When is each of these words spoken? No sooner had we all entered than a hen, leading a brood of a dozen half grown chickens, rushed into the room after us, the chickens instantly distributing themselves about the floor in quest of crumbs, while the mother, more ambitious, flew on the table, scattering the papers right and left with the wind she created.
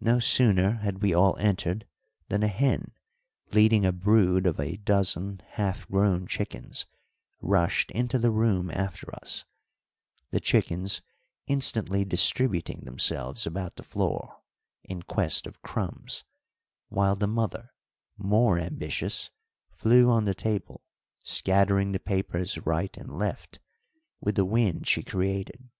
No 0.00 0.20
sooner 0.20 0.74
had 0.74 1.02
we 1.02 1.12
all 1.12 1.36
entered 1.40 1.84
than 2.28 2.44
a 2.44 2.46
hen, 2.46 2.92
leading 3.50 3.84
a 3.84 3.90
brood 3.90 4.46
of 4.46 4.60
a 4.60 4.76
dozen 4.76 5.40
half 5.54 5.88
grown 5.88 6.28
chickens, 6.28 6.86
rushed 7.40 7.90
into 7.90 8.16
the 8.16 8.30
room 8.30 8.70
after 8.70 9.12
us, 9.20 9.44
the 10.30 10.38
chickens 10.38 11.02
instantly 11.48 12.04
distributing 12.04 12.82
themselves 12.84 13.44
about 13.44 13.74
the 13.74 13.82
floor 13.82 14.40
in 14.84 15.02
quest 15.02 15.48
of 15.48 15.62
crumbs, 15.62 16.22
while 16.88 17.16
the 17.16 17.26
mother, 17.26 17.72
more 18.16 18.56
ambitious, 18.56 19.32
flew 19.72 20.08
on 20.08 20.26
the 20.26 20.32
table, 20.34 20.84
scattering 21.24 21.90
the 21.90 21.98
papers 21.98 22.64
right 22.64 22.96
and 22.96 23.18
left 23.18 23.58
with 24.20 24.36
the 24.36 24.44
wind 24.44 24.86
she 24.86 25.02
created. 25.02 25.70